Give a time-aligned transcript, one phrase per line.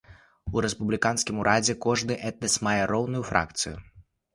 [0.55, 3.77] У рэспубліканскім урадзе кожны этнас мае роўную фракцыю.